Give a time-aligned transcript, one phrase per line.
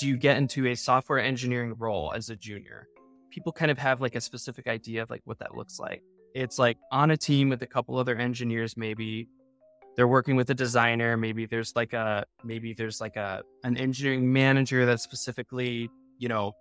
[0.00, 2.88] do you get into a software engineering role as a junior?
[3.30, 6.02] People kind of have like a specific idea of like what that looks like.
[6.34, 9.28] It's like on a team with a couple other engineers, maybe
[9.96, 11.18] they're working with a designer.
[11.18, 16.52] Maybe there's like a maybe there's like a an engineering manager that's specifically you know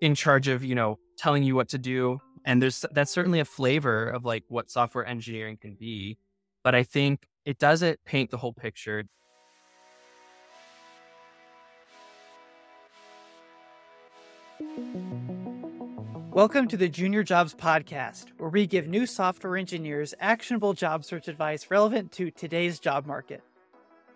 [0.00, 2.20] in charge of you know telling you what to do.
[2.44, 6.16] And there's that's certainly a flavor of like what software engineering can be.
[6.62, 9.02] But I think it doesn't paint the whole picture.
[16.32, 21.28] Welcome to the Junior Jobs Podcast, where we give new software engineers actionable job search
[21.28, 23.40] advice relevant to today's job market.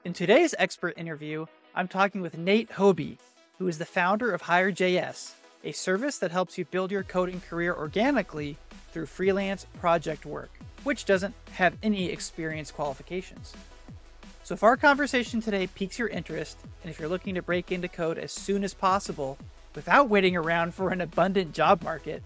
[0.04, 1.46] In today's expert interview,
[1.76, 3.18] I'm talking with Nate Hobi,
[3.58, 7.72] who is the founder of Hire.js, a service that helps you build your coding career
[7.76, 8.56] organically
[8.90, 10.50] through freelance project work,
[10.82, 13.54] which doesn't have any experience qualifications.
[14.42, 17.86] So, if our conversation today piques your interest, and if you're looking to break into
[17.86, 19.38] code as soon as possible,
[19.78, 22.20] without waiting around for an abundant job market,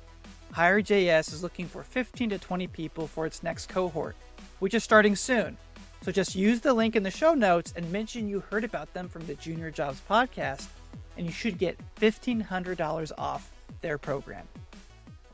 [0.52, 4.16] Hire.js is looking for 15 to 20 people for its next cohort,
[4.60, 5.58] which is starting soon.
[6.00, 9.06] So just use the link in the show notes and mention you heard about them
[9.06, 10.68] from the Junior Jobs podcast,
[11.18, 14.48] and you should get $1,500 off their program.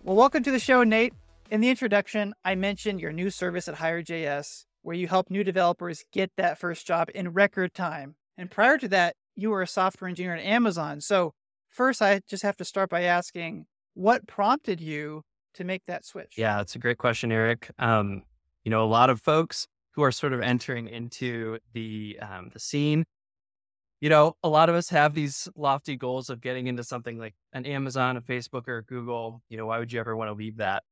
[0.02, 1.14] Well, welcome to the show, Nate.
[1.52, 6.02] In the introduction, I mentioned your new service at Hire.js, where you help new developers
[6.12, 8.16] get that first job in record time.
[8.36, 11.00] And prior to that, you were a software engineer at Amazon.
[11.00, 11.34] So
[11.78, 15.22] First, I just have to start by asking what prompted you
[15.54, 16.34] to make that switch?
[16.36, 17.70] Yeah, that's a great question, Erik.
[17.78, 18.24] Um,
[18.64, 22.58] you know, a lot of folks who are sort of entering into the um, the
[22.58, 23.04] scene,
[24.00, 27.36] you know, a lot of us have these lofty goals of getting into something like
[27.52, 29.40] an Amazon, a Facebook, or a Google.
[29.48, 30.82] You know, why would you ever want to leave that?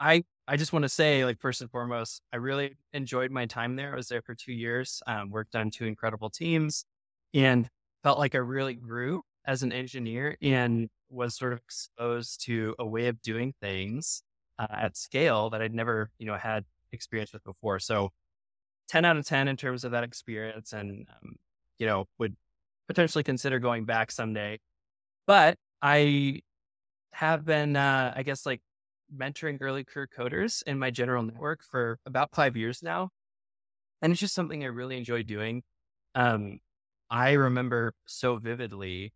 [0.00, 3.76] I I just want to say, like first and foremost, I really enjoyed my time
[3.76, 3.92] there.
[3.92, 6.86] I was there for two years, um, worked on two incredible teams,
[7.34, 7.68] and
[8.02, 12.86] felt like I really grew as an engineer and was sort of exposed to a
[12.86, 14.22] way of doing things
[14.58, 17.78] uh, at scale that I'd never, you know, had experience with before.
[17.78, 18.10] So
[18.88, 21.36] 10 out of 10 in terms of that experience and, um,
[21.78, 22.36] you know, would
[22.88, 24.58] potentially consider going back someday.
[25.26, 26.42] But I
[27.12, 28.60] have been, uh, I guess, like
[29.14, 33.10] mentoring early career coders in my general network for about five years now.
[34.02, 35.62] And it's just something I really enjoy doing.
[36.14, 36.58] Um,
[37.10, 39.12] I remember so vividly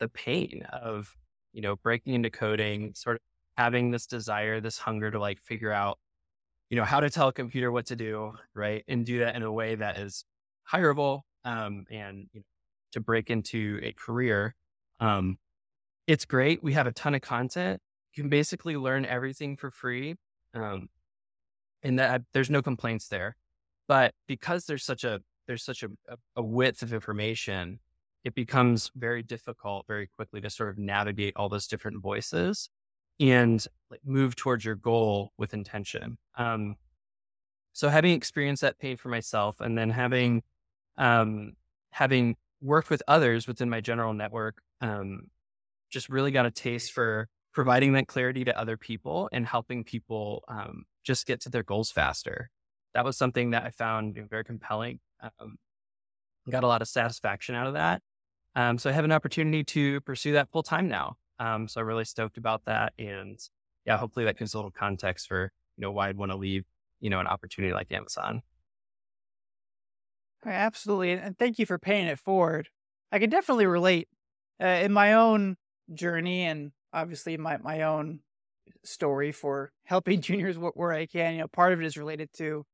[0.00, 1.14] the pain of,
[1.52, 3.22] you know, breaking into coding, sort of
[3.56, 5.98] having this desire, this hunger to like figure out,
[6.70, 8.84] you know, how to tell a computer what to do, right?
[8.88, 10.24] And do that in a way that is
[10.70, 12.44] hireable um, and you know,
[12.92, 14.54] to break into a career.
[15.00, 15.38] Um,
[16.06, 16.62] it's great.
[16.62, 17.80] We have a ton of content.
[18.14, 20.16] You can basically learn everything for free.
[20.54, 20.88] Um,
[21.82, 23.36] and that there's no complaints there.
[23.86, 25.88] But because there's such a there's such a,
[26.36, 27.78] a width of information,
[28.24, 32.70] it becomes very difficult very quickly to sort of navigate all those different voices
[33.20, 36.18] and like move towards your goal with intention.
[36.36, 36.76] Um,
[37.72, 40.42] so having experienced that pain for myself and then having,
[40.96, 41.52] um,
[41.90, 45.28] having worked with others within my general network, um,
[45.90, 50.42] just really got a taste for providing that clarity to other people and helping people,
[50.48, 52.48] um, just get to their goals faster.
[52.94, 55.00] That was something that I found very compelling.
[55.20, 55.56] Um,
[56.50, 58.02] got a lot of satisfaction out of that.
[58.56, 61.16] Um, so I have an opportunity to pursue that full time now.
[61.38, 62.92] Um, so I'm really stoked about that.
[62.98, 63.38] And
[63.84, 66.64] yeah, hopefully that gives a little context for, you know, why I'd want to leave,
[67.00, 68.42] you know, an opportunity like Amazon.
[70.46, 71.12] Absolutely.
[71.12, 72.68] And thank you for paying it forward.
[73.10, 74.08] I can definitely relate
[74.62, 75.56] uh, in my own
[75.92, 78.20] journey and obviously my, my own
[78.84, 81.34] story for helping juniors where I can.
[81.34, 82.64] You know, part of it is related to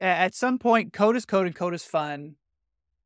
[0.00, 2.36] at some point, code is code and code is fun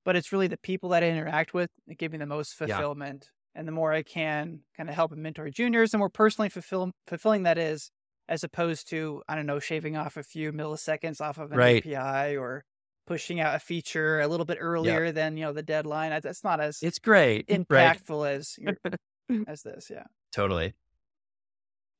[0.04, 3.24] but it's really the people that I interact with that give me the most fulfillment.
[3.26, 3.60] Yeah.
[3.60, 6.92] And the more I can kind of help and mentor juniors, the more personally fulfill,
[7.06, 7.90] fulfilling that is,
[8.28, 11.86] as opposed to, I don't know, shaving off a few milliseconds off of an right.
[11.86, 12.64] API or
[13.06, 15.14] pushing out a feature a little bit earlier yep.
[15.14, 16.18] than, you know, the deadline.
[16.22, 18.36] That's not as it's great impactful right.
[18.36, 18.56] as
[19.48, 19.90] as this.
[19.90, 20.04] Yeah.
[20.34, 20.72] Totally.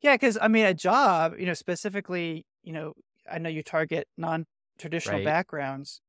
[0.00, 0.16] Yeah.
[0.16, 2.94] Cause I mean, a job, you know, specifically, you know,
[3.30, 4.46] I know you target non
[4.78, 5.24] traditional right.
[5.24, 6.00] backgrounds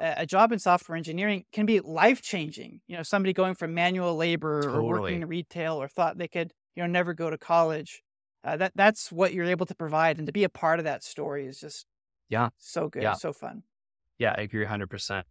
[0.00, 2.80] a job in software engineering can be life changing.
[2.86, 4.84] You know, somebody going from manual labor totally.
[4.84, 8.02] or working in retail or thought they could, you know, never go to college.
[8.44, 11.02] Uh, that that's what you're able to provide, and to be a part of that
[11.02, 11.86] story is just
[12.28, 13.14] yeah, so good, yeah.
[13.14, 13.64] so fun.
[14.18, 15.26] Yeah, I agree, hundred percent.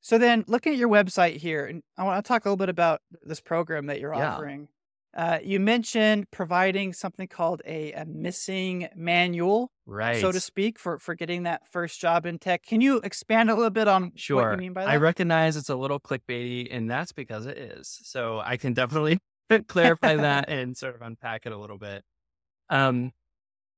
[0.00, 2.68] So then, looking at your website here, and I want to talk a little bit
[2.68, 4.34] about this program that you're yeah.
[4.34, 4.68] offering.
[5.16, 10.20] Uh, you mentioned providing something called a, a missing manual, right?
[10.20, 12.62] So to speak, for for getting that first job in tech.
[12.62, 14.42] Can you expand a little bit on sure.
[14.42, 14.90] what you mean by that?
[14.90, 17.98] I recognize it's a little clickbaity, and that's because it is.
[18.02, 19.18] So I can definitely
[19.68, 22.04] clarify that and sort of unpack it a little bit.
[22.68, 23.12] Um,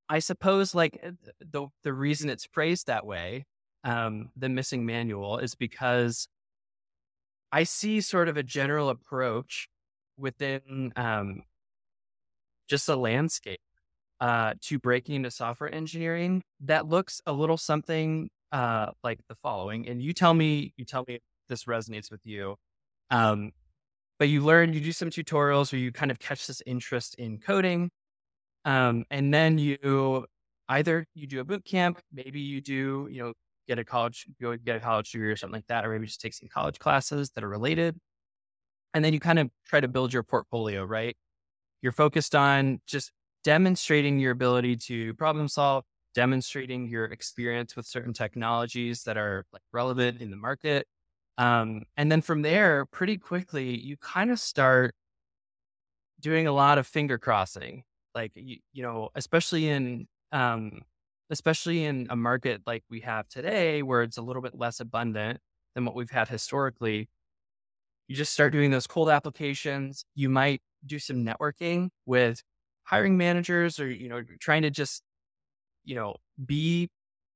[0.09, 3.47] I suppose like eh, the the reason it's phrased that way,
[3.85, 6.27] um, the missing manual, is because
[7.53, 9.69] I see sort of a general approach
[10.19, 11.43] within um,
[12.69, 13.61] just a landscape
[14.21, 19.89] uh, to breaking into software engineering that looks a little something uh, like the following.
[19.89, 22.57] And you tell me, you tell me if this resonates with you.
[23.11, 23.53] Um,
[24.19, 27.39] but you learn, you do some tutorials where you kind of catch this interest in
[27.39, 27.91] coding.
[28.65, 30.27] Um, and then you
[30.69, 33.33] either you do a boot camp, maybe you do, you know,
[33.69, 36.21] get a college, go get a college degree or something like that, or maybe just
[36.21, 37.97] take some college classes that are related.
[38.95, 41.17] And then you kind of try to build your portfolio, right?
[41.83, 43.13] You're focused on just
[43.45, 49.63] demonstrating your ability to problem solve, demonstrating your experience with certain technologies that are like
[49.73, 50.87] relevant in the market.
[51.37, 54.95] Um, and then from there, pretty quickly, you kind of start
[56.21, 57.85] doing a lot of finger crossing.
[58.15, 60.81] Like, you, you know, especially in, um,
[61.31, 65.39] especially in a market like we have today, where it's a little bit less abundant
[65.75, 67.09] than what we've had historically,
[68.09, 70.05] you just start doing those cold applications.
[70.15, 72.43] You might do some networking with
[72.85, 75.03] hiring managers or, you know, trying to just,
[75.85, 76.89] you know, be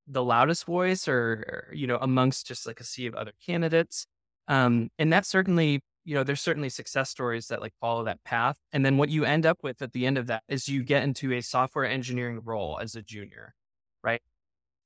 [0.08, 4.06] the loudest voice or, or you know, amongst just like a sea of other candidates.
[4.48, 8.56] Um, and that's certainly, you know, there's certainly success stories that like follow that path.
[8.72, 11.04] And then what you end up with at the end of that is you get
[11.04, 13.54] into a software engineering role as a junior,
[14.02, 14.20] right?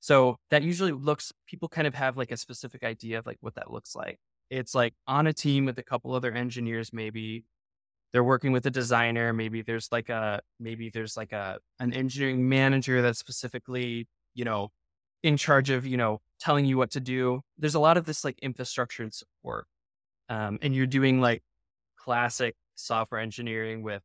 [0.00, 3.54] So that usually looks, people kind of have like a specific idea of like what
[3.54, 4.18] that looks like.
[4.50, 7.44] It's like on a team with a couple other engineers, maybe
[8.12, 9.32] they're working with a designer.
[9.32, 14.70] Maybe there's like a, maybe there's like a, an engineering manager that's specifically, you know,
[15.22, 17.40] in charge of, you know, telling you what to do.
[17.58, 19.66] There's a lot of this like infrastructure and support.
[20.28, 21.42] Um, and you're doing like
[21.96, 24.02] classic software engineering with,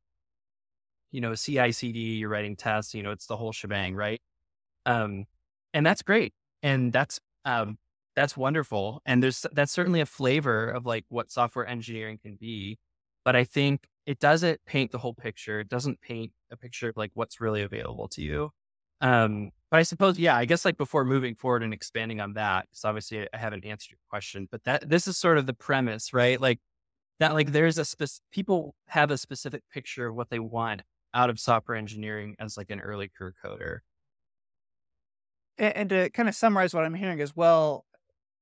[1.11, 4.21] you know, CI CD, you're writing tests, you know, it's the whole shebang, right?
[4.85, 5.25] Um,
[5.73, 6.33] and that's great.
[6.63, 7.77] And that's, um,
[8.15, 9.01] that's wonderful.
[9.05, 12.77] And there's that's certainly a flavor of like what software engineering can be.
[13.23, 15.59] But I think it doesn't paint the whole picture.
[15.59, 18.51] It doesn't paint a picture of like what's really available to you.
[18.99, 22.67] Um, but I suppose, yeah, I guess like before moving forward and expanding on that,
[22.69, 26.13] because obviously I haven't answered your question, but that this is sort of the premise,
[26.13, 26.39] right?
[26.39, 26.59] Like
[27.19, 30.81] that, like there's a specific people have a specific picture of what they want
[31.13, 33.79] out of software engineering as like an early career coder.
[35.57, 37.85] And, and to kind of summarize what I'm hearing as well,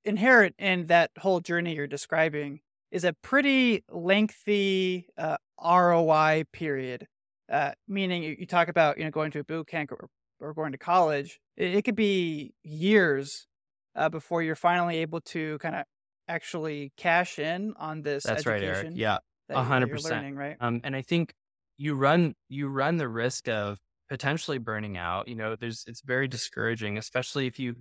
[0.06, 2.60] inherent in that whole journey you're describing
[2.92, 7.08] is a pretty lengthy uh, ROI period.
[7.52, 10.08] Uh, meaning, you, you, talk about you know going to a boot camp or,
[10.40, 11.40] or going to college.
[11.58, 13.48] It, it could be years
[13.96, 15.84] uh, before you're finally able to kind of
[16.28, 18.24] actually cash in on this.
[18.24, 18.92] That's right, Erik.
[18.94, 19.18] Yeah,
[19.50, 20.36] a hundred percent.
[20.36, 20.58] Right.
[20.60, 21.34] Um, and I think
[21.78, 23.80] you run you run the risk of
[24.10, 25.28] potentially burning out.
[25.28, 27.76] You know, there's it's very discouraging, especially if you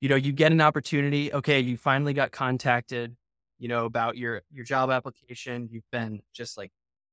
[0.00, 1.32] you know, you get an opportunity.
[1.32, 3.16] Okay, you finally got contacted,
[3.58, 5.68] you know, about your your job application.
[5.70, 6.70] You've been just like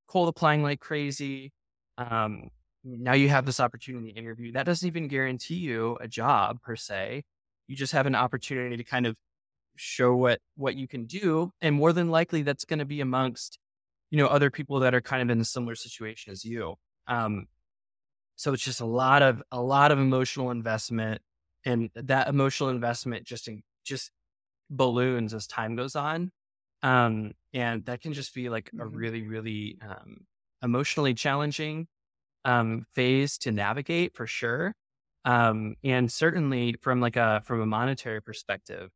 [0.07, 1.51] cold applying like crazy.
[1.97, 2.49] Um,
[2.83, 4.51] now you have this opportunity to interview.
[4.51, 7.23] That doesn't even guarantee you a job per se.
[7.67, 9.15] You just have an opportunity to kind of
[9.75, 13.59] show what what you can do, and more than likely, that's going to be amongst
[14.11, 16.75] you know other people that are kind of in a similar situation as you.
[17.07, 17.47] Um,
[18.35, 21.21] so it's just a lot of a lot of emotional investment
[21.65, 24.11] and that emotional investment just in, just
[24.69, 26.31] balloons as time goes on
[26.81, 28.95] um, and that can just be like a mm-hmm.
[28.95, 30.25] really really um,
[30.61, 31.87] emotionally challenging
[32.45, 34.75] um, phase to navigate for sure
[35.25, 38.89] um, and certainly from like a from a monetary perspective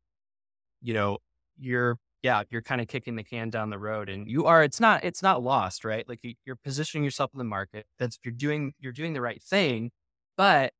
[0.82, 1.18] you know
[1.58, 4.80] you're yeah you're kind of kicking the can down the road and you are it's
[4.80, 8.72] not it's not lost right like you're positioning yourself in the market that's you're doing
[8.80, 9.90] you're doing the right thing
[10.36, 10.72] but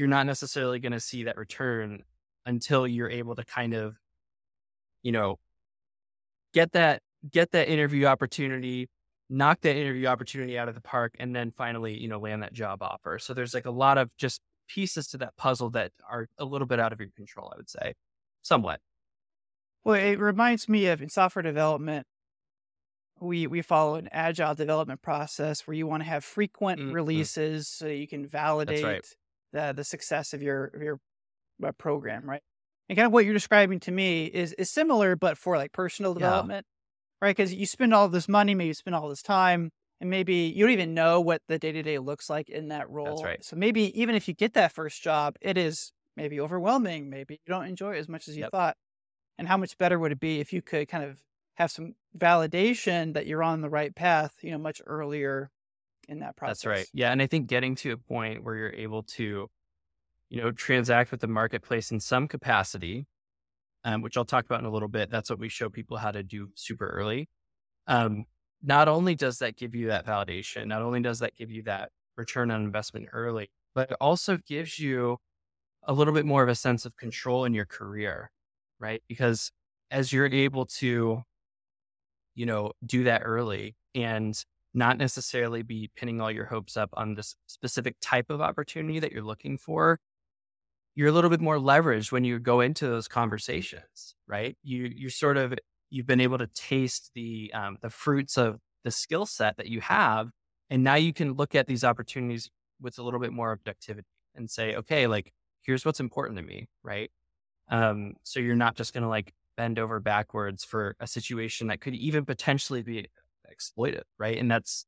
[0.00, 2.02] you're not necessarily going to see that return
[2.46, 3.96] until you're able to kind of,
[5.02, 5.38] you know,
[6.54, 8.88] get that get that interview opportunity,
[9.28, 12.54] knock that interview opportunity out of the park, and then finally, you know, land that
[12.54, 13.18] job offer.
[13.18, 16.66] So there's like a lot of just pieces to that puzzle that are a little
[16.66, 17.92] bit out of your control, I would say,
[18.40, 18.80] somewhat.
[19.84, 22.06] Well, it reminds me of in software development,
[23.20, 26.92] we we follow an agile development process where you want to have frequent mm-hmm.
[26.92, 29.06] releases so you can validate right
[29.52, 31.00] the the success of your of your
[31.64, 32.42] uh, program, right?
[32.88, 36.14] And kind of what you're describing to me is is similar, but for like personal
[36.14, 36.66] development,
[37.22, 37.26] yeah.
[37.28, 37.36] right?
[37.36, 40.64] Because you spend all this money, maybe you spend all this time, and maybe you
[40.64, 43.10] don't even know what the day to day looks like in that role.
[43.10, 43.44] That's right.
[43.44, 47.10] So maybe even if you get that first job, it is maybe overwhelming.
[47.10, 48.50] Maybe you don't enjoy it as much as you Yep.
[48.52, 48.76] thought.
[49.38, 51.18] And how much better would it be if you could kind of
[51.54, 55.50] have some validation that you're on the right path, you know, much earlier
[56.10, 56.58] in that process?
[56.62, 56.86] That's right.
[56.92, 57.12] Yeah.
[57.12, 59.48] And I think getting to a point where you're able to,
[60.28, 63.06] you know, transact with the marketplace in some capacity,
[63.84, 65.10] um, which I'll talk about in a little bit.
[65.10, 67.28] That's what we show people how to do super early.
[67.86, 68.24] Um,
[68.62, 71.90] not only does that give you that validation, not only does that give you that
[72.16, 75.16] return on investment early, but it also gives you
[75.84, 78.30] a little bit more of a sense of control in your career,
[78.78, 79.02] right?
[79.08, 79.50] Because
[79.90, 81.22] as you're able to,
[82.34, 87.14] you know, do that early and not necessarily be pinning all your hopes up on
[87.14, 89.98] this specific type of opportunity that you're looking for,
[90.94, 94.56] you're a little bit more leveraged when you go into those conversations, right?
[94.62, 95.54] You you're sort of
[95.90, 99.80] you've been able to taste the um, the fruits of the skill set that you
[99.80, 100.30] have,
[100.68, 102.50] and now you can look at these opportunities
[102.80, 106.68] with a little bit more objectivity and say, okay, like here's what's important to me,
[106.82, 107.10] right?
[107.70, 111.80] Um, so you're not just going to like bend over backwards for a situation that
[111.80, 113.08] could even potentially be
[113.50, 114.38] exploited, right?
[114.38, 114.86] And that's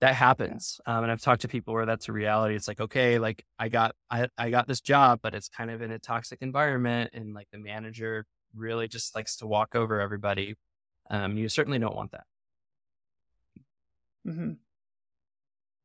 [0.00, 0.80] that happens.
[0.86, 2.54] Um, and I've talked to people where that's a reality.
[2.54, 5.82] It's like, okay, like I got I, I got this job, but it's kind of
[5.82, 10.54] in a toxic environment, and like the manager really just likes to walk over everybody.
[11.10, 12.24] Um, you certainly don't want that.
[14.24, 14.52] hmm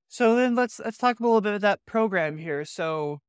[0.07, 2.65] So then let's let's talk a little bit about that program here.
[2.65, 3.19] So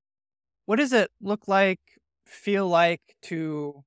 [0.66, 1.80] what does it look like,
[2.26, 3.84] feel like to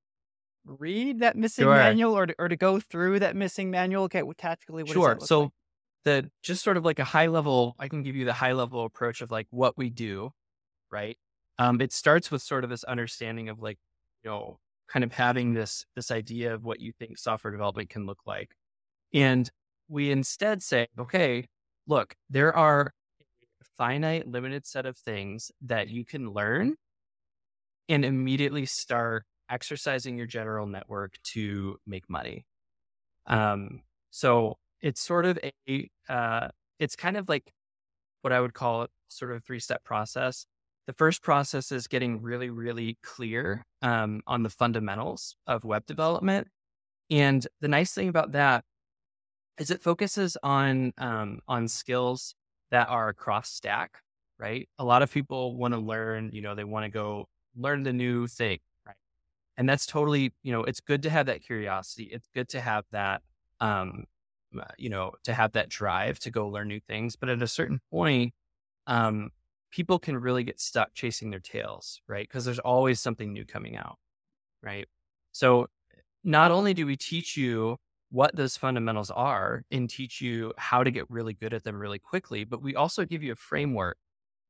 [0.68, 1.76] read that missing Sure.
[1.76, 4.04] manual or to, or to go through that missing manual?
[4.06, 5.18] Okay, well, tactically, Sure.
[5.20, 5.52] So like?
[6.06, 8.86] the just sort of like a high level, I can give you the high level
[8.86, 10.32] approach of like what we do,
[10.92, 11.18] right?
[11.60, 13.80] Um, it starts with sort of this understanding of like,
[14.24, 14.60] you know,
[14.90, 18.56] kind of having this this idea of what you think software development can look like.
[19.14, 19.50] And
[19.90, 21.46] we instead say, okay,
[21.88, 22.94] look, there are
[23.62, 26.76] a finite, limited set of things that you can learn
[27.90, 32.46] and immediately start exercising your general network to make money.
[33.28, 36.50] Um, so it's sort of a, uh,
[36.80, 37.52] it's kind of like
[38.22, 40.46] what I would call sort of a three step process.
[40.86, 46.48] The first process is getting really, really clear um, on the fundamentals of web development.
[47.10, 48.64] And the nice thing about that
[49.60, 52.36] is it focuses on um, on skills
[52.72, 54.00] that are cross stack,
[54.40, 54.68] right?
[54.78, 57.94] A lot of people want to learn, you know, they want to go learn the
[57.94, 58.60] new thing?
[59.58, 62.04] And that's totally, you know, it's good to have that curiosity.
[62.12, 63.22] It's good to have that,
[63.60, 64.06] um,
[64.60, 67.16] uh, you know, to have that drive to go learn new things.
[67.16, 68.34] But at a certain point,
[68.88, 69.32] um,
[69.72, 72.28] people can really get stuck chasing their tails, right?
[72.28, 73.98] Because there's always something new coming out,
[74.64, 74.88] right?
[75.32, 75.68] So
[76.24, 77.78] not only do we teach you
[78.12, 82.00] what those fundamentals are and teach you how to get really good at them really
[82.00, 83.98] quickly, but we also give you a framework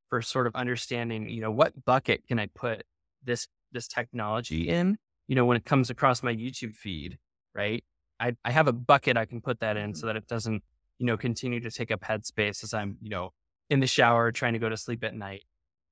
[0.10, 2.84] for sort of understanding, you know, what bucket can I put
[3.24, 4.97] this this technology in?
[5.27, 7.17] You know, when it comes across my YouTube feed,
[7.53, 7.83] right?
[8.19, 9.97] I, I have a bucket I can put that in Mhm.
[9.97, 10.63] so that it doesn't,
[11.00, 13.31] you know, continue to take up headspace as I'm, you know,
[13.69, 15.43] in the shower trying to go to sleep at night.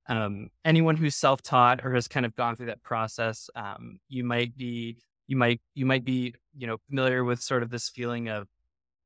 [0.08, 4.56] Um, anyone who's self-taught or has kind of gone through that process, um, you might
[4.56, 8.48] be, you might, you might be, you know, familiar with sort of this feeling of,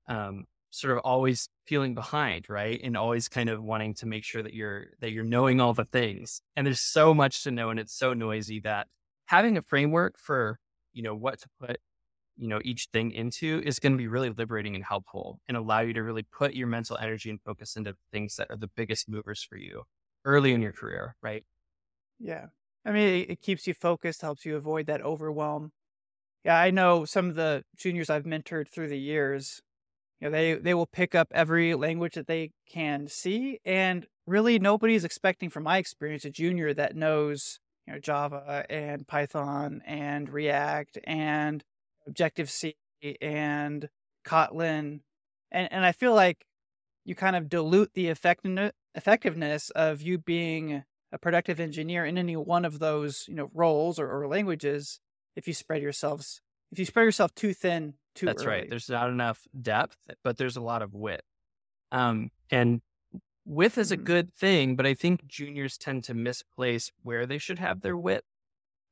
[0.08, 2.80] um, sort of always feeling behind, right?
[2.82, 5.84] And always kind of wanting to make sure that you're that you're knowing all the
[5.84, 6.42] things.
[6.56, 8.86] And there's so much to know and it's so noisy that
[9.26, 10.58] having a framework for,
[10.92, 11.78] you know, what to put,
[12.36, 15.80] you know, each thing into is going to be really liberating and helpful and allow
[15.80, 19.08] you to really put your mental energy and focus into things that are the biggest
[19.08, 19.84] movers for you
[20.24, 21.44] early in your career, right?
[22.18, 22.46] Yeah.
[22.84, 25.72] I mean, it, keeps you focused, helps you avoid that overwhelm.
[26.44, 29.60] Yeah, I know some of the juniors I've mentored through the years,
[30.20, 34.58] you know, they they will pick up every language that they can see, and really
[34.58, 40.28] nobody's expecting, from my experience, a junior that knows you know Java and Python and
[40.28, 41.64] React and
[42.06, 42.76] Objective C
[43.22, 43.88] and
[44.26, 45.00] Kotlin,
[45.50, 46.44] and and I feel like
[47.04, 52.64] you kind of dilute the effectiveness of you being a productive engineer in any one
[52.66, 55.00] of those you know roles or, or languages
[55.34, 58.60] if you spread yourselves if you spread yourself too thin too That's early.
[58.60, 58.68] right.
[58.68, 61.22] There's not enough depth, but there's a lot of wit.
[61.92, 62.82] Um, and
[63.46, 63.98] width is a Mhm.
[63.98, 68.24] good thing, but I think juniors tend to misplace where they should have their wit.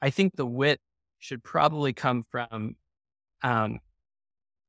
[0.02, 0.80] I think the wit
[1.18, 2.76] should probably come from
[3.42, 3.80] um,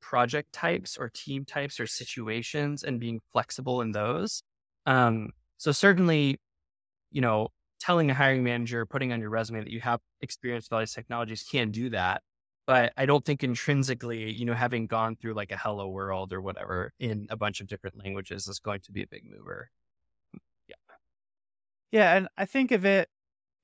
[0.02, 4.44] project types or team types or situations and being flexible in those.
[4.86, 6.40] Um, so certainly,
[7.12, 7.50] you know,
[7.80, 10.94] telling a hiring manager, putting on your resume that you have experience with all these
[10.94, 12.24] technologies can't do that.
[12.70, 16.42] But I don't think intrinsically, you know, having gone through like a hello world or
[16.42, 19.72] whatever in a bunch of different languages is going to be a big mover.
[20.68, 20.76] Yeah.
[21.92, 22.16] Yeah.
[22.16, 23.10] And I think of it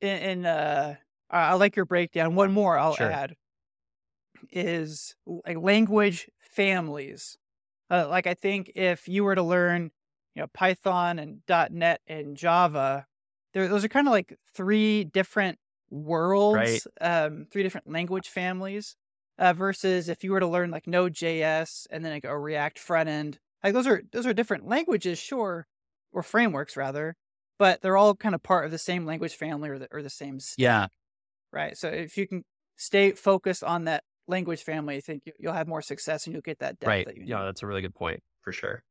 [0.02, 0.98] in, in uh,
[1.30, 2.36] I like your breakdown.
[2.36, 3.02] One more I'll Sure.
[3.02, 3.36] add
[4.52, 7.38] is like language families.
[7.90, 9.92] Uh, like I think if you were to learn,
[10.36, 13.08] you know, Python and .NET and Java,
[13.54, 15.60] there those are kind of like three different
[15.90, 18.96] worlds, um, three different language families.
[19.38, 23.10] Uh, versus if you were to learn like Node.js and then like a React front
[23.10, 25.68] end, like those are those are different languages, sure,
[26.14, 27.16] or frameworks rather,
[27.60, 30.10] but they're all kind of part of the same language family or the, or the
[30.10, 30.88] same Yeah.
[31.52, 31.78] right?
[31.78, 32.44] So if you can
[32.78, 36.42] stay focused on that language family, I think you, you'll have more success and you'll
[36.42, 37.06] get that depth Right.
[37.06, 37.30] that you need.
[37.30, 38.84] Yeah, that's a really good point for sure.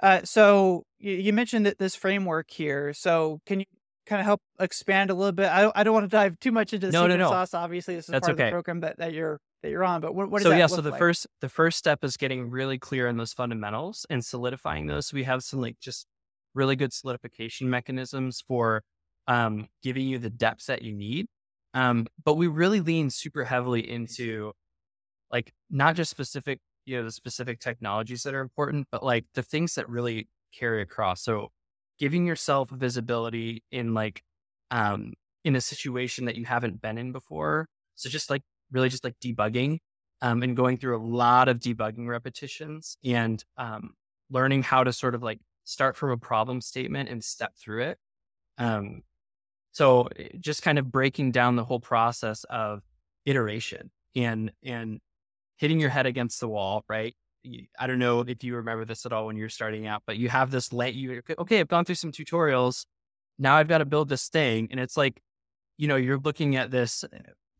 [0.00, 2.92] Uh, so you, you mentioned that this framework here.
[2.94, 3.66] So can you
[4.08, 5.48] kind of help expand a little bit?
[5.48, 7.30] I don't, I don't want to dive too much into the No, no, secret no.
[7.30, 7.54] sauce.
[7.54, 10.00] Obviously, this is That's part of the program that, that you're that you're on.
[10.00, 10.98] But what, what does so yeah, so the like?
[10.98, 15.12] first the first step is getting really clear on those fundamentals and solidifying those.
[15.12, 16.06] We have some like just
[16.54, 18.82] really good solidification mechanisms for
[19.26, 21.26] um, giving you the depth that you need.
[21.74, 24.52] Um, but we really lean super heavily into
[25.30, 29.42] like not just specific, you know, the specific technologies that are important, but like the
[29.42, 31.22] things that really carry across.
[31.22, 31.48] So
[31.98, 34.22] giving yourself visibility in like
[34.70, 35.14] um
[35.44, 37.68] in a situation that you haven't been in before.
[37.96, 39.78] So just like really just like debugging
[40.22, 43.94] um and going through a lot of debugging repetitions and um
[44.30, 47.98] learning how to sort of like start from a problem statement and step through it.
[48.58, 49.02] Um
[49.72, 52.82] so eh, just kind of breaking down the whole process of
[53.26, 55.00] iteration and and
[55.56, 57.14] hitting your head against the wall, right?
[57.78, 60.28] I don't know if you remember this at all when you're starting out, but you
[60.28, 62.86] have this late, you, okay, I've gone through some tutorials.
[63.38, 64.68] Now I've got to build this thing.
[64.70, 65.20] And it's like,
[65.76, 67.08] you know, you're looking at this, uh,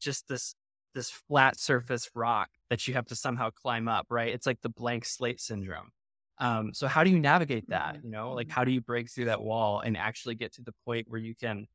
[0.01, 0.55] just this,
[0.95, 4.33] this flat surface rock that you have to somehow climb up, right?
[4.33, 5.91] It's like the blank slate syndrome.
[6.39, 7.97] Um, so how do you navigate that?
[7.97, 8.05] Mhm.
[8.05, 10.75] You know, like how do you break through that wall and actually get to the
[10.85, 11.67] point where you can,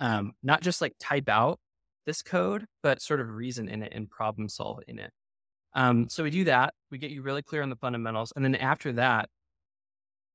[0.00, 1.60] um, not just like type out
[2.06, 5.12] this code, but sort of reason in it and problem solve in it.
[5.74, 6.74] Um, so we do that.
[6.90, 8.32] We get you really clear on the fundamentals.
[8.36, 9.28] And then after that,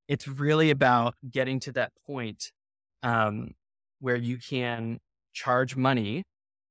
[0.07, 2.51] it's really about getting to that point
[3.03, 3.51] um,
[3.99, 4.99] where you can
[5.33, 6.23] charge money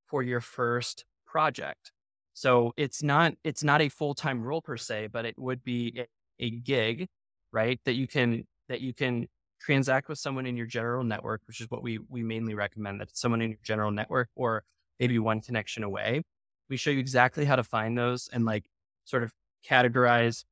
[0.07, 1.91] for your first project.
[2.33, 6.05] So it's not it's not a full time role per se, but it would be
[6.39, 7.07] a, gig,
[7.51, 7.79] right?
[7.85, 9.27] That you can that you can
[9.59, 13.15] transact with someone in your general network, which is what we we mainly recommend that
[13.17, 14.63] someone in your general network or
[14.99, 16.21] maybe one connection away.
[16.69, 18.65] We show you exactly how to find those and like
[19.05, 19.33] sort of
[19.67, 20.43] categorize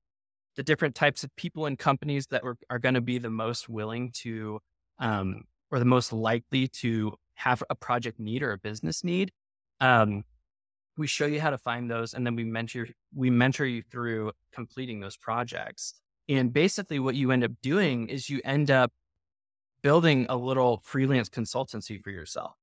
[0.55, 4.11] the different types of people and companies that are going to be the most willing
[4.11, 4.59] to
[4.99, 9.31] um, or the most likely to have a project need or a business need.
[9.81, 10.23] Um,
[10.97, 14.31] we show you how to find those, and then we mentor we mentor you through
[14.53, 15.95] completing those projects.
[16.29, 18.93] And basically, what you end up doing is you end up
[19.81, 22.53] building a little freelance consultancy for yourself,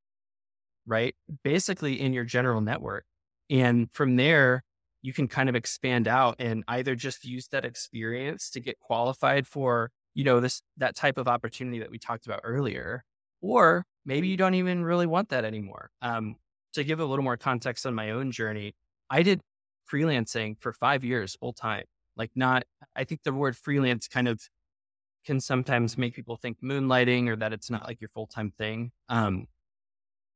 [0.87, 1.15] right?
[1.45, 3.05] Basically, in your general network,
[3.53, 4.65] and from there,
[5.03, 9.47] you can kind of expand out and either just use that experience to get qualified
[9.47, 13.05] for you know this that type of opportunity that we talked about earlier
[13.43, 16.37] or maybe you don't even really want that anymore um,
[16.75, 18.75] to give a little more context on my own journey
[19.11, 19.41] i did
[19.93, 21.85] freelancing for five years full time
[22.17, 22.65] like not
[22.97, 24.41] i think the word freelance kind of
[25.25, 29.47] can sometimes make people think moonlighting or that it's not like your full-time thing um,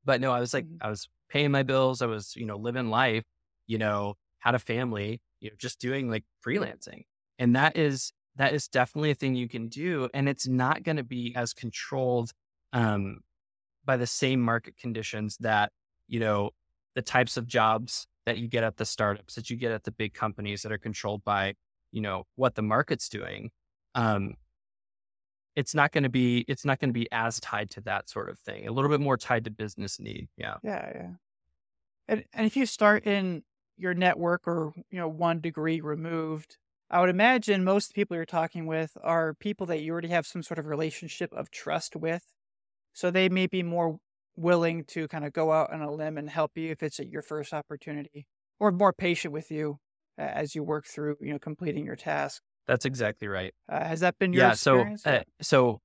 [0.04, 0.78] but no i was like Mhm.
[0.80, 3.24] i was paying my bills i was you know living life
[3.66, 7.02] you know had a family you know just doing like freelancing.
[7.38, 10.96] And that is that is definitely a thing you can do and it's not going
[10.96, 12.32] to be as controlled
[12.72, 13.20] um,
[13.84, 15.72] by the same market conditions that
[16.08, 16.50] you know
[16.94, 19.92] the types of jobs that you get at the startups that you get at the
[19.92, 21.54] big companies that are controlled by
[21.92, 23.50] you know what the market's doing.
[23.94, 24.34] Um,
[25.56, 28.28] it's not going to be it's not going to be as tied to that sort
[28.28, 31.10] of thing a little bit more tied to business need yeah Yeah, yeah.
[32.08, 33.42] And and if you start in
[33.76, 36.58] your network or you know one degree removed,
[36.90, 40.42] I would imagine most people you're talking with are people that you already have some
[40.42, 42.24] sort of relationship of trust with.
[42.94, 43.98] So they may be more
[44.36, 47.08] willing to kind of go out on a limb and help you if it's at
[47.10, 48.26] your first opportunity,
[48.60, 49.78] or more patient with you
[50.18, 52.42] as you work through you know completing your task.
[52.66, 55.80] That's exactly right Uh, has that been your yeah so uh, so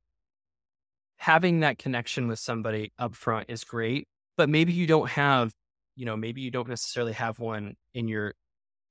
[1.17, 5.53] having that connection with somebody up front is great but maybe you don't have
[5.95, 8.33] you know maybe you don't necessarily have one in your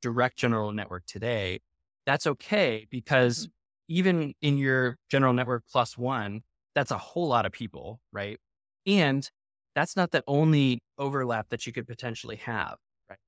[0.03, 1.61] direct general network today
[2.07, 3.49] that's okay because
[3.89, 6.43] even in your general network plus one
[6.75, 8.39] that's a whole lot of people right
[8.87, 9.31] and
[9.75, 12.77] that's not the only overlap that you could potentially have.
[13.09, 13.19] Right.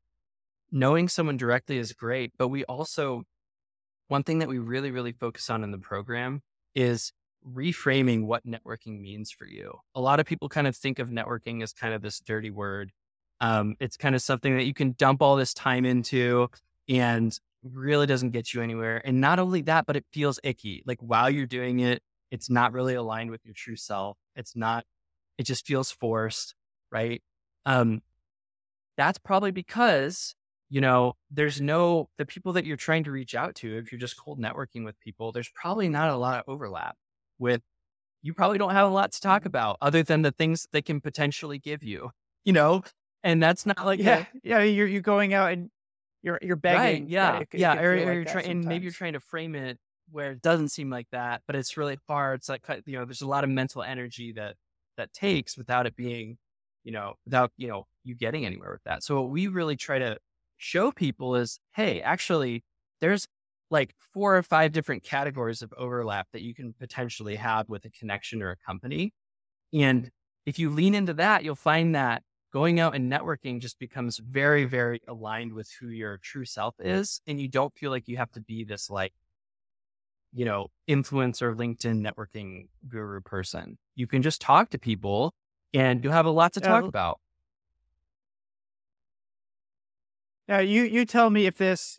[0.70, 3.22] Knowing someone directly is great, but we also,
[4.12, 6.42] one thing that we really, really focus on in the program
[6.75, 7.12] is
[7.51, 9.72] reframing what networking means for you.
[9.94, 12.92] A lot of people kind of think of networking as kind of this dirty word.
[13.40, 16.48] Um, it's kind of something that you can dump all this time into
[16.90, 19.01] and really doesn't get you anywhere.
[19.03, 20.83] And not only that, but it feels icky.
[20.85, 24.18] Like while you're doing it, it's not really aligned with your true self.
[24.37, 24.85] It's not,
[25.38, 26.55] it just feels forced,
[26.90, 27.22] right?
[27.64, 28.03] Um,
[28.98, 30.35] that's probably because,
[30.73, 33.99] you know, there's no, the people that you're trying to reach out to, if you're
[33.99, 36.97] just cold networking with people, there's probably not a lot of overlap
[37.39, 37.61] with,
[38.23, 40.99] you probably don't have a lot to talk about other than the things they can
[40.99, 42.11] potentially give you,
[42.47, 42.83] you know?
[43.23, 45.69] And that's not like, yeah, a, yeah, you're, you're going out and
[46.23, 47.03] you're, you're begging.
[47.03, 47.33] Right, yeah.
[47.33, 47.49] Right?
[47.53, 47.75] It, yeah.
[47.75, 49.77] It or, or like you're trying, and maybe you're trying to frame it
[50.11, 52.39] where it doesn't seem like that, but it's really hard.
[52.39, 54.55] It's like, you know, there's a lot of mental energy that,
[54.97, 56.39] that takes without it being,
[56.83, 59.03] you know, without, you know, you getting anywhere with that.
[59.03, 60.17] So what we really try to
[60.62, 62.62] show people is, hey, actually,
[63.01, 63.27] there's
[63.70, 67.90] like four or five different categories of overlap that you can potentially have with a
[67.90, 69.12] connection or a company.
[69.72, 70.11] And
[70.46, 72.22] if you lean into that, you'll find that
[72.53, 77.20] going out and networking just becomes very, very aligned with who your true self is.
[77.27, 79.12] And you don't feel like you have to be this like,
[80.33, 83.79] you know, influencer LinkedIn networking guru person.
[83.94, 85.33] You can just talk to people
[85.75, 87.18] and you'll have a lot to talk about.
[90.53, 91.99] Now you you tell me if this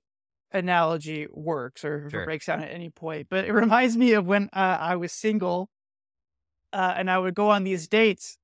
[0.52, 2.22] analogy works or if sure.
[2.22, 3.26] it breaks down at any point.
[3.28, 5.72] But it reminds me of when uh, I was single
[6.72, 8.38] uh, and I would go on these dates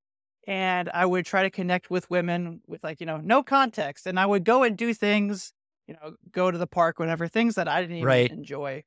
[0.48, 4.08] and I would try to connect with women with like, you know, no context.
[4.08, 5.54] And I would go and do things,
[5.88, 8.32] you know, go to the park, whatever, things that I didn't even right.
[8.32, 8.84] enjoy.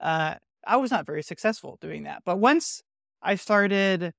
[0.00, 0.34] Uh,
[0.66, 2.22] I was not very successful doing that.
[2.24, 2.82] But once
[3.22, 4.12] I started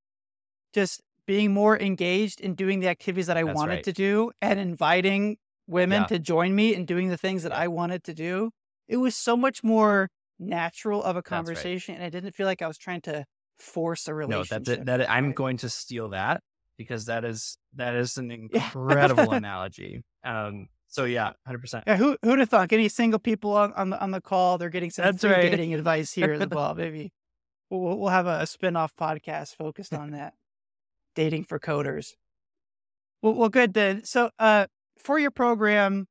[0.72, 3.84] just being more engaged in doing the activities that I That's wanted right.
[3.84, 6.08] to do and inviting women yeah.
[6.08, 8.52] to join me in doing the things that I wanted to do.
[8.88, 12.00] It was so much more natural of a conversation, right.
[12.00, 13.26] and I didn't feel like I was trying to
[13.58, 14.68] force a relationship.
[14.68, 16.42] No, that's That I'm going to steal that
[16.78, 20.04] because that is that is an incredible analogy.
[20.24, 21.86] Um, so yeah, hundred percent.
[21.88, 22.72] Yeah, who who'd have thought?
[22.72, 24.58] Any single people on, on the on the call?
[24.58, 25.42] They're getting some That's right.
[25.42, 26.76] dating advice here as well.
[26.78, 27.12] Maybe
[27.70, 30.34] we'll we'll have a, a spin off podcast focused on that,
[31.16, 32.14] dating for coders.
[33.22, 34.04] Well, well, good then.
[34.04, 36.08] So, uh, for your program,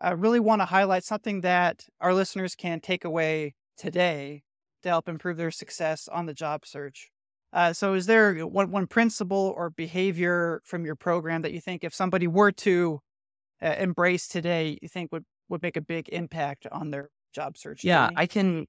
[0.00, 4.42] I really want to highlight something that our listeners can take away today
[4.82, 7.10] to help improve their success on the job search.
[7.52, 11.84] Uh, so, is there one, one principle or behavior from your program that you think
[11.84, 13.00] if somebody were to
[13.62, 17.84] uh, embrace today, you think would, would make a big impact on their job search?
[17.84, 18.16] Yeah, journey?
[18.16, 18.66] I can,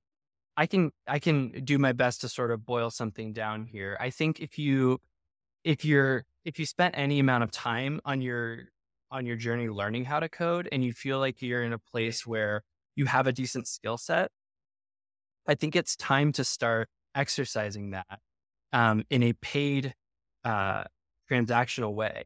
[0.58, 3.98] I can, I can do my best to sort of boil something down here.
[4.00, 5.00] I think if you,
[5.64, 8.66] if you're, if you spent any amount of time on your
[9.14, 12.26] on your journey learning how to code and you feel like you're in a place
[12.26, 12.64] where
[12.96, 14.32] you have a decent skill set,
[15.48, 18.20] I think it's time to start exercising that
[18.74, 19.94] um, in a paid
[20.44, 20.84] uh,
[21.32, 22.26] transactional way.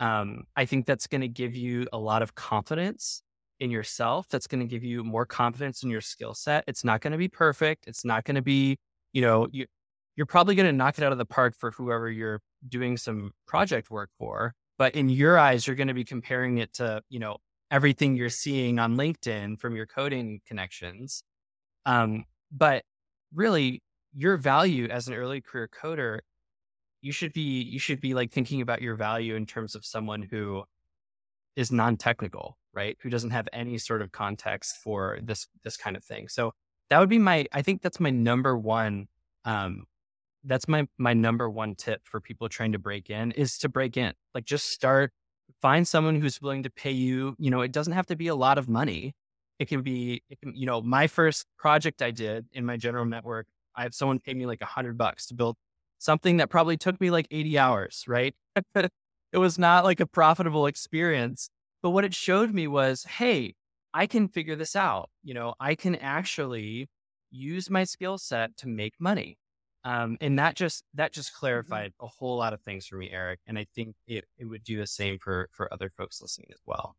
[0.00, 3.22] Um, I think that's going to give you a lot of confidence
[3.58, 4.28] in yourself.
[4.28, 6.62] That's going to give you more confidence in your skill set.
[6.68, 7.88] It's not going to be perfect.
[7.88, 8.76] It's not going to be,
[9.12, 9.66] you know, you,
[10.14, 13.32] you're probably going to knock it out of the park for whoever you're doing some
[13.46, 14.52] project work for.
[14.78, 17.38] But in your eyes, you're going to be comparing it to, you know,
[17.70, 21.22] everything you're seeing on LinkedIn from your coding connections.
[21.84, 22.84] Um, but
[23.34, 23.82] really,
[24.14, 26.20] your value as an early career coder,
[27.02, 30.22] you should be you should be like thinking about your value in terms of someone
[30.22, 30.64] who
[31.56, 32.96] is non-technical, right?
[33.02, 36.28] Who doesn't have any sort of context for this this kind of thing.
[36.28, 36.52] So
[36.90, 39.08] that would be my I think that's my number one
[39.44, 39.86] um,
[40.48, 43.96] that's my my number one tip for people trying to break in is to break
[43.96, 44.12] in.
[44.34, 45.12] Like just start
[45.62, 48.34] find someone who's willing to pay you, you know, it doesn't have to be a
[48.34, 49.14] lot of money.
[49.58, 53.04] It can be it can, you know, my first project I did in my general
[53.04, 55.56] network, I have someone pay me like a hundred bucks to build
[55.98, 58.34] something that probably took me like 80 hours, right?
[58.74, 61.50] it was not like a profitable experience.
[61.82, 63.54] But what it showed me was, hey,
[63.94, 65.10] I can figure this out.
[65.22, 66.88] You know, I can actually
[67.30, 69.38] use my skill set to make money.
[69.88, 71.40] Um, and that just that just mm-hmm.
[71.40, 73.40] clarified a whole lot of things for me, Erik.
[73.46, 76.60] And I think it, it would do the same for for other folks listening as
[76.66, 76.94] well.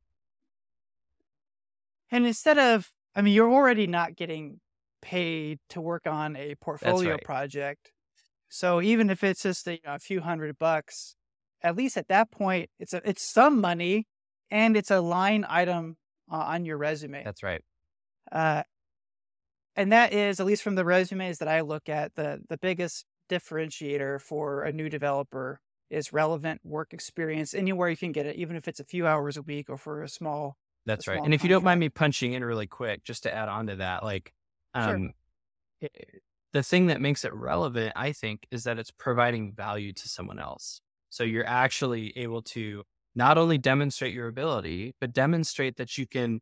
[2.10, 4.60] And instead of, I mean, you're already not getting
[5.04, 7.24] paid to work on a portfolio right.
[7.24, 7.92] project.
[8.50, 11.16] So even if it's just a, you know, a few hundred bucks,
[11.62, 14.08] at least at that point, it's a, it's some money,
[14.50, 15.98] and it's a line item
[16.32, 17.24] uh, on your resume.
[17.24, 17.62] That's right.
[18.32, 18.64] Uh,
[19.80, 23.06] and that is at least from the resumes that I look at the the biggest
[23.30, 25.62] differentiator for a new developer
[25.92, 29.38] is relevant work experience anywhere you can get it, even if it's a few hours
[29.38, 30.58] a week or for a small.
[30.86, 31.22] That's a right.
[31.22, 33.68] small And if you don't mind me punching in really quick, just to add on
[33.68, 34.34] to that, like,
[34.78, 35.04] Sure.
[35.04, 35.14] um,
[35.84, 35.90] i-
[36.54, 40.40] the thing that makes it relevant, I think, is that it's providing value to someone
[40.40, 40.82] else.
[41.10, 46.42] So you're actually able to not only demonstrate your ability, but demonstrate that you can,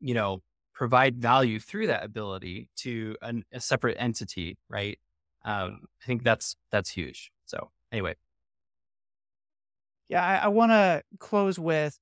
[0.00, 0.42] you know,
[0.76, 4.98] provide value through that ability to an, a separate entity, right?
[5.44, 7.32] Um, I think that's that's huge.
[7.46, 8.14] So anyway,
[10.08, 11.98] Yeah, I, I want to close with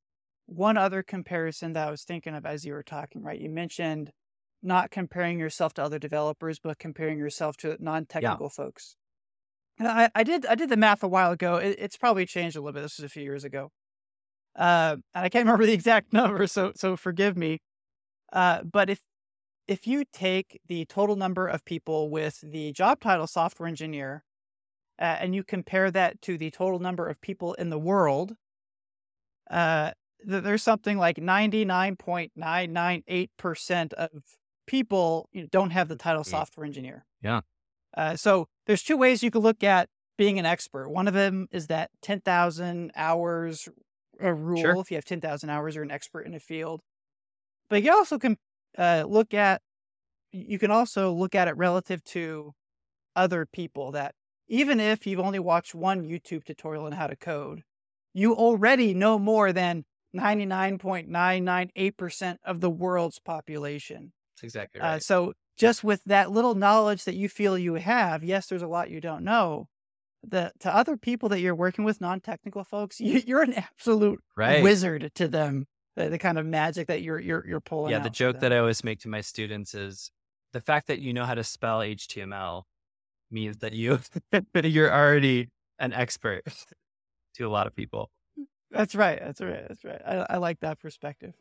[0.47, 3.41] one other comparison that I was thinking of as you were talking, right?
[3.41, 4.11] You mentioned
[4.63, 8.97] not comparing yourself to other developers, but comparing yourself to non-technical folks.
[9.79, 11.57] And I, I did I did the math a while ago.
[11.57, 12.83] It, it's probably changed a little bit.
[12.83, 13.71] This was a few years ago.
[14.57, 17.61] Uh, and I can't remember the exact number, so so forgive me.
[18.35, 19.01] Uh, but if
[19.67, 24.23] if you take the total number of people with the job title software engineer
[25.01, 28.37] uh, and you compare that to the total number of people in the world,
[29.51, 29.93] uh,
[30.23, 34.11] there's something like 99.998% of
[34.67, 36.27] people you know, don't have the title Mm.
[36.27, 37.05] software engineer.
[37.23, 37.41] Yeah.
[37.97, 40.89] Uh, so there's two ways you could look at being an expert.
[40.89, 43.69] One of them is that 10,000 hours
[44.23, 44.61] uh, rule.
[44.61, 44.81] Sure.
[44.81, 46.81] If you have 10,000 hours, you're an expert in a field.
[47.75, 48.37] But you also can
[48.79, 49.61] uh, look at
[50.31, 52.53] you can also look at it relative to
[53.17, 54.15] other people that
[54.49, 57.63] even if you've only watched one YouTube tutorial on how to code,
[58.13, 59.85] you already know more than
[60.15, 64.13] 99.998% of the world's population.
[64.37, 65.03] that's exactly Uh, right.
[65.03, 68.91] so just with that little knowledge that you feel you have, yes, there's a lot
[68.91, 69.69] you don't know.
[70.23, 74.63] The to other people that you're working with, non-technical folks, you, you're an absolute right.
[74.63, 75.67] wizard to them.
[75.97, 77.93] The, the kind of magic that you're you're you're pulling.
[77.93, 80.11] yeah the joke that i always make to my students is
[80.53, 82.65] the fact that you know how to spell html
[83.31, 84.01] means that you
[84.65, 86.43] you're already an expert
[87.35, 88.11] to a lot of people
[88.75, 89.21] That's right.
[89.21, 89.65] That's right.
[89.69, 90.01] That's right.
[90.05, 91.35] I, I like that perspective.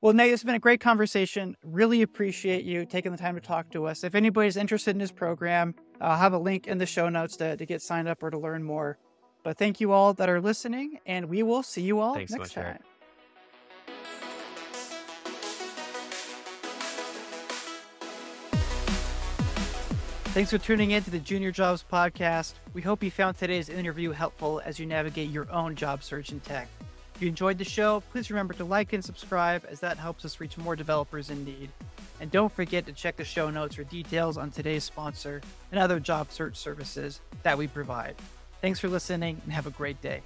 [0.00, 1.56] Well, Nate, it's been a great conversation.
[1.62, 4.02] Really appreciate you taking the time to talk to us.
[4.02, 7.56] If anybody's interested in this program, I'll have a link in the show notes to,
[7.56, 8.98] to get signed up or to learn more.
[9.42, 12.38] But thank you all that are listening, and we will see you all Thanks so
[12.38, 12.80] next much, Erik.
[20.32, 22.52] Thanks for tuning in to the Junior Jobs Podcast.
[22.72, 26.38] We hope you found today's interview helpful as you navigate your own job search in
[26.38, 26.68] tech.
[27.16, 30.38] If you enjoyed the show, please remember to like and subscribe as that helps us
[30.38, 31.70] reach more developers in need.
[32.20, 35.40] And don't forget to check the show notes for details on today's sponsor
[35.72, 38.14] and other job search services that we provide.
[38.60, 40.22] Thanks for listening and have a great day.